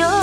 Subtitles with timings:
[0.00, 0.21] 我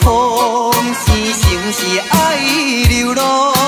[0.00, 2.36] 风是想，是爱
[2.88, 3.59] 流浪。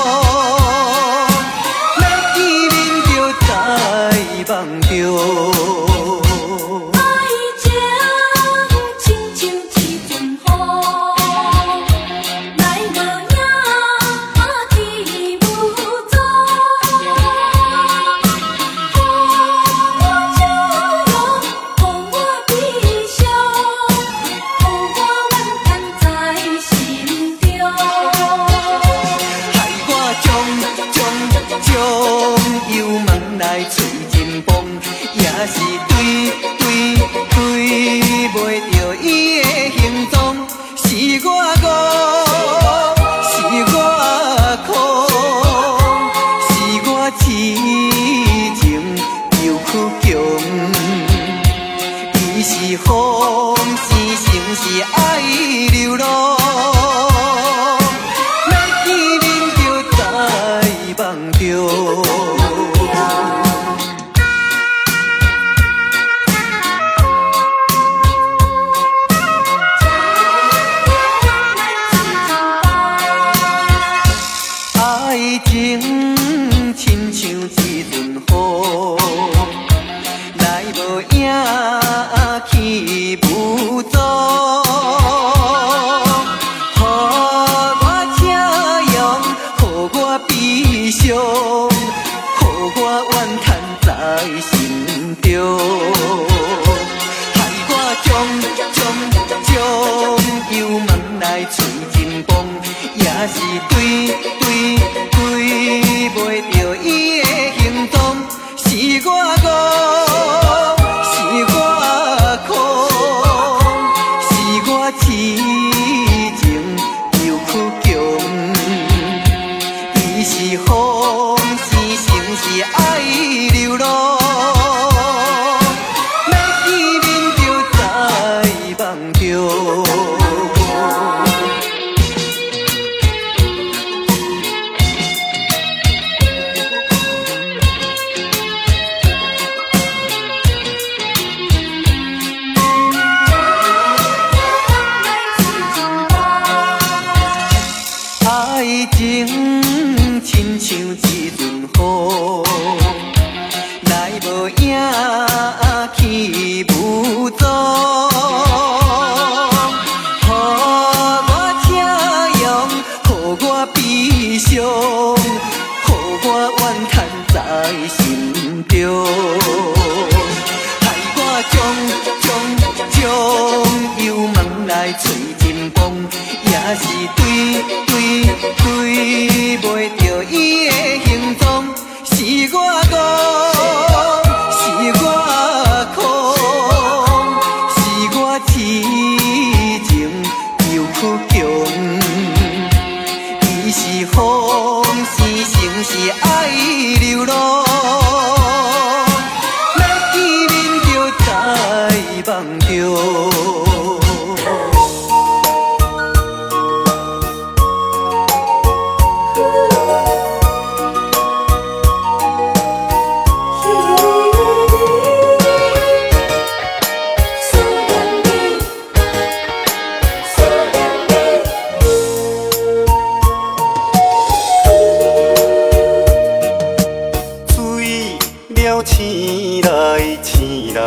[229.61, 230.81] 来醒来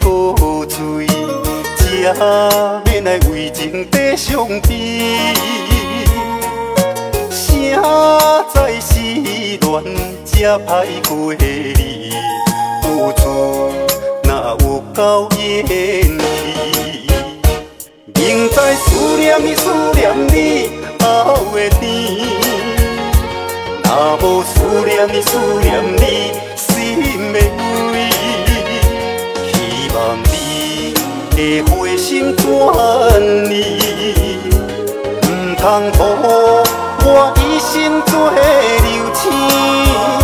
[0.00, 1.06] 告醉，
[1.76, 1.82] 才
[2.84, 4.70] 免来为情在伤悲。
[7.30, 7.76] 谁
[8.54, 9.60] 在失恋
[10.24, 10.68] 才歹
[11.08, 12.12] 过你？
[12.84, 13.22] 有罪
[14.22, 16.22] 哪有够冤气？
[18.14, 19.62] 明知思念你思
[19.94, 20.70] 念你
[21.00, 21.82] 熬的天，
[23.82, 24.52] 哪无思
[24.86, 26.53] 念你思念你。
[27.14, 27.38] 心的，
[29.52, 30.92] 希望你
[31.36, 32.44] 的回心转
[33.52, 33.54] 意，
[35.22, 35.62] 唔通
[35.92, 35.98] 辜
[37.04, 40.23] 我一生做流星。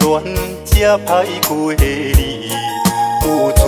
[0.00, 0.22] 乱
[0.64, 2.50] 才歹过你，
[3.24, 3.60] 有事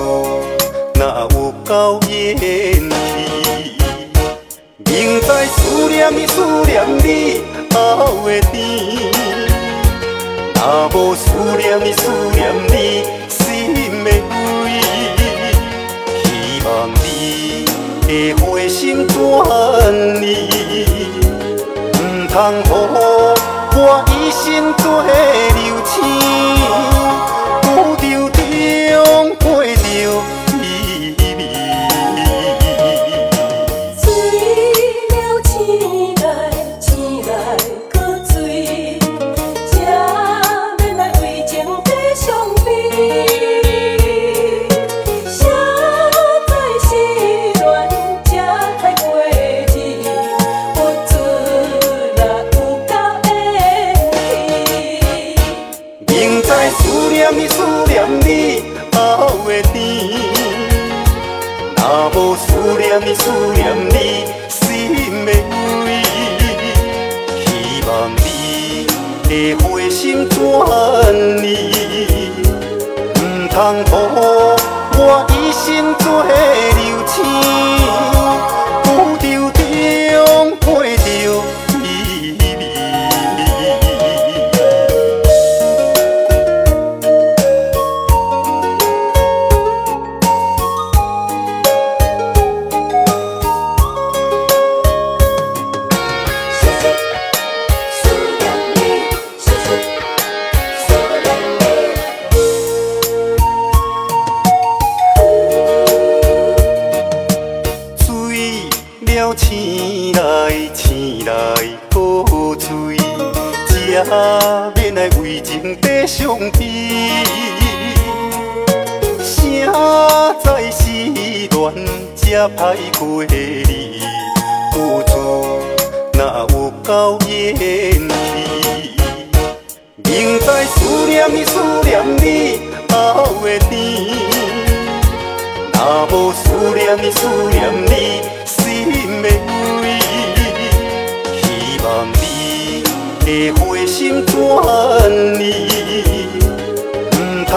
[0.95, 2.91] 哪有够言辞？
[4.85, 7.41] 明知思念你，思念你
[7.73, 8.53] 喉会甜。
[10.55, 12.01] 若无思念你，思
[12.35, 12.89] 念你
[13.29, 14.27] 心会碎。
[16.25, 16.27] 希
[16.65, 17.65] 望你
[18.07, 19.17] 会回心转
[20.23, 20.27] 意，
[21.95, 23.48] 唔通好。
[23.81, 25.05] 我一生做
[25.55, 27.28] 流星。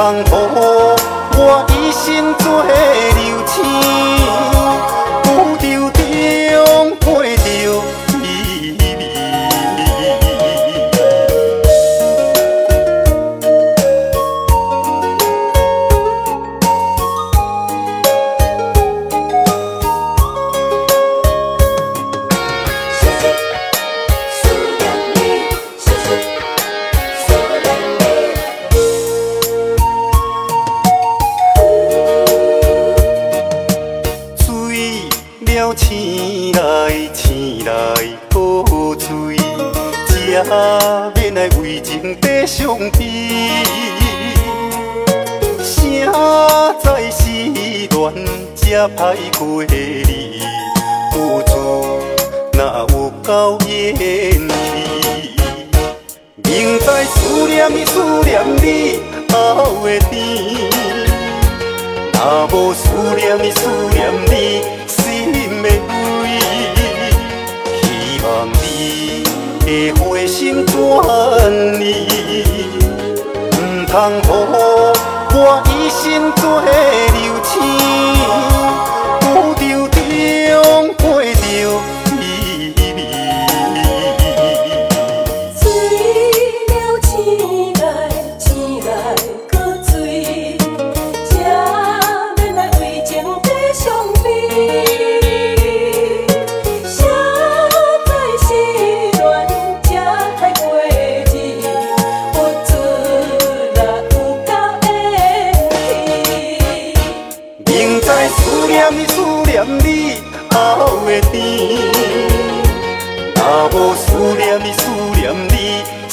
[0.02, 0.41] 长风。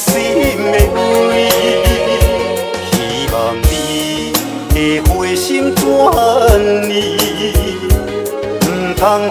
[0.09, 0.17] 心
[0.73, 1.37] 的开，
[2.91, 2.93] 希
[3.33, 4.33] 望你
[4.73, 4.77] 的
[5.13, 5.85] 回心转
[6.91, 6.95] 意，
[8.63, 9.29] 唔通予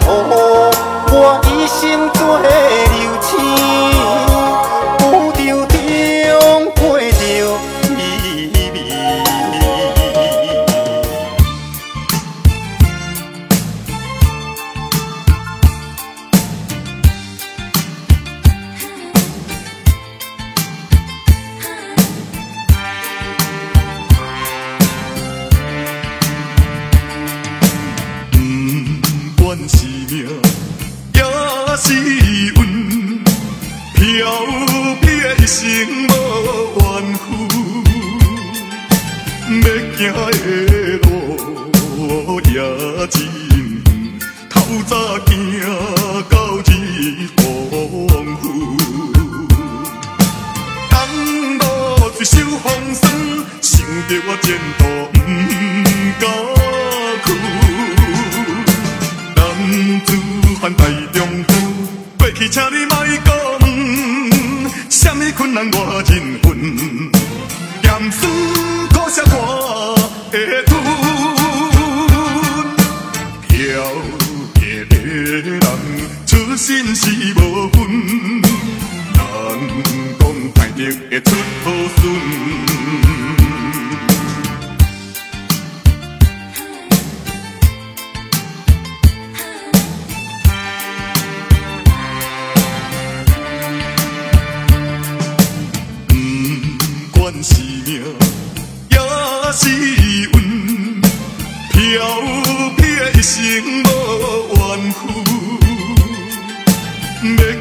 [1.12, 1.16] 我
[1.46, 1.78] 一生
[2.14, 2.46] 做流
[3.22, 3.26] 星。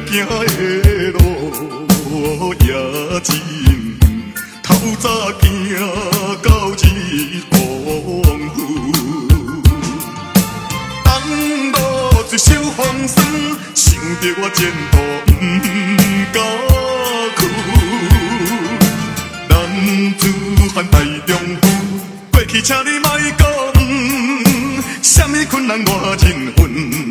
[0.05, 1.17] 行的路
[2.61, 2.67] 也
[3.21, 3.29] 真，
[4.63, 4.65] 头
[4.99, 5.05] 早
[5.41, 5.45] 行
[6.43, 6.83] 到日
[7.49, 7.55] 黄
[8.03, 8.15] 昏。
[11.03, 11.07] 东
[11.71, 11.75] 路
[12.31, 12.77] 一首风
[13.07, 13.15] 霜，
[13.73, 13.85] 想
[14.21, 14.57] 着我前
[14.91, 14.95] 途。
[15.29, 15.41] 不
[16.33, 16.35] 敢
[17.37, 17.39] 去。
[19.49, 19.51] 男
[20.17, 20.21] 子
[20.73, 20.95] 汉大
[21.25, 21.29] 丈
[21.61, 21.63] 夫，
[22.31, 23.41] 过去请你莫讲，
[25.01, 27.06] 什么困难我尽分。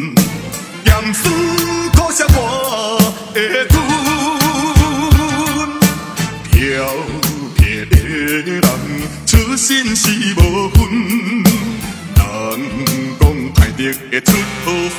[13.96, 14.95] it, it took full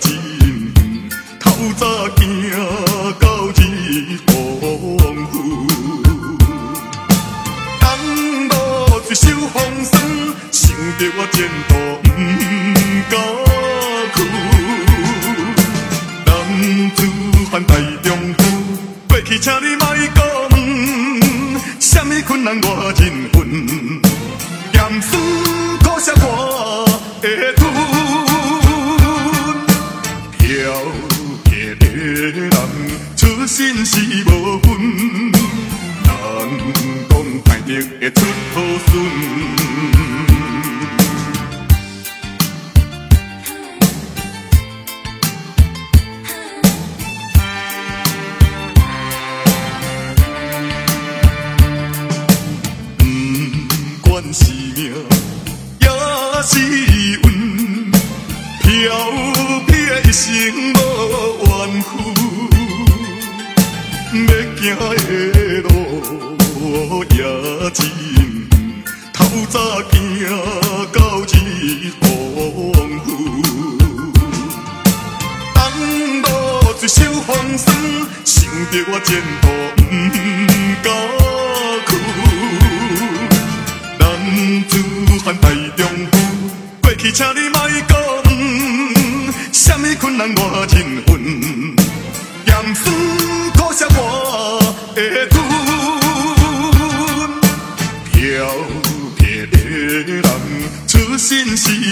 [0.00, 0.29] T.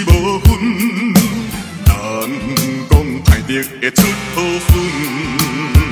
[0.09, 0.15] 好
[0.59, 1.13] 运，
[1.85, 2.29] 人
[2.89, 2.91] 讲
[3.23, 3.49] 歹得
[3.81, 3.97] 会出
[4.35, 5.88] 好运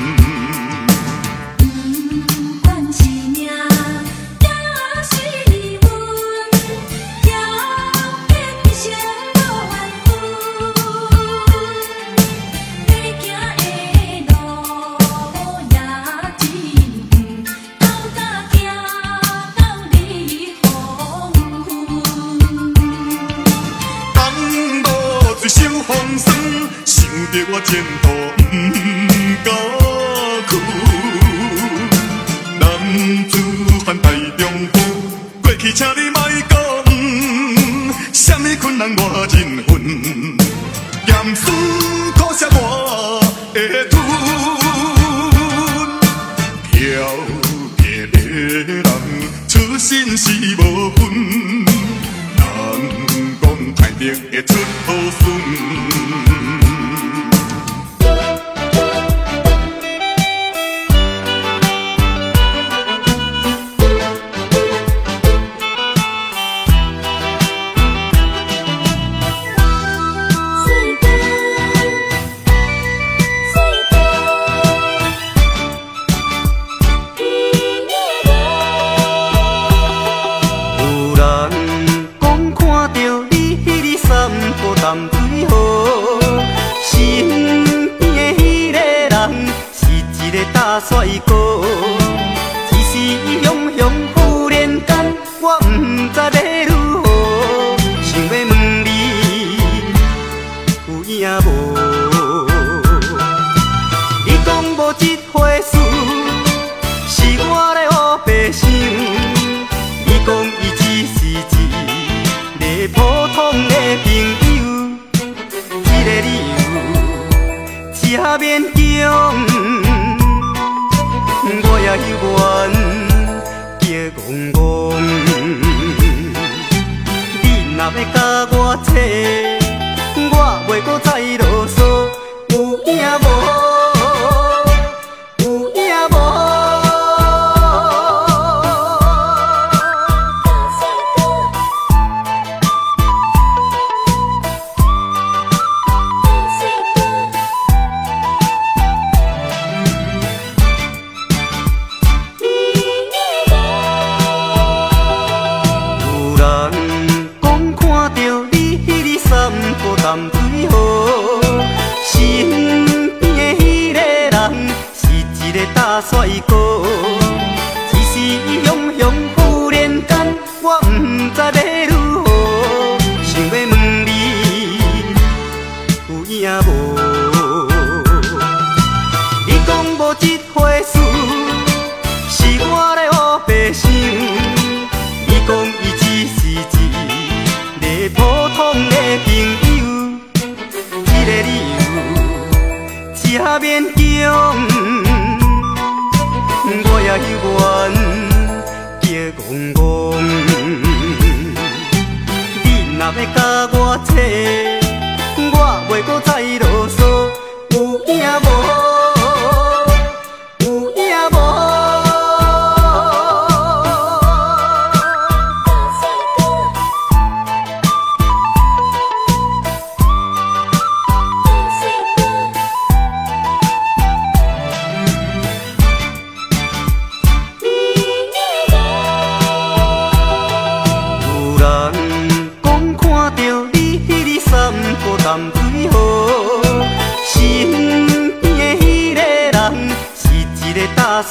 [27.62, 28.37] 尽头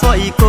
[0.01, 0.46] 所以。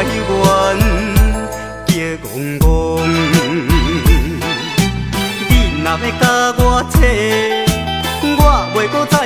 [0.00, 0.32] 哀叫怣
[1.86, 2.64] 怣，
[5.50, 6.24] 你若要甲
[6.56, 6.96] 我找，
[8.38, 8.40] 我
[8.74, 9.19] 袂阁再。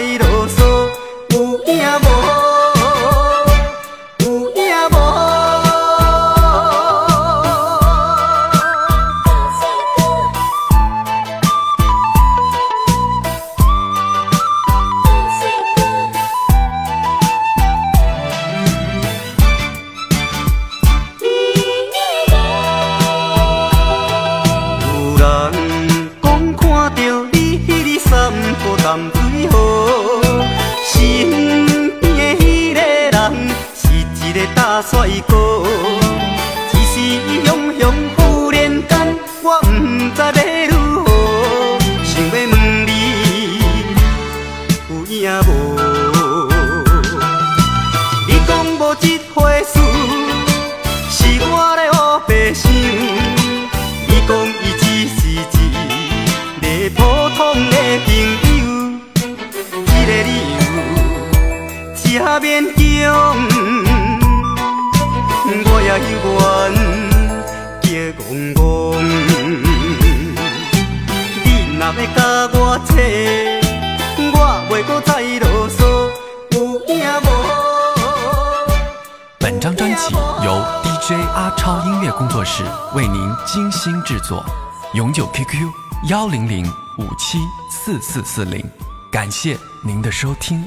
[88.35, 88.69] 四零，
[89.13, 90.61] 感谢您的收听。